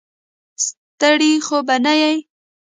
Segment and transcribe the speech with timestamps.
[0.65, 2.13] ستړی خو به نه یې.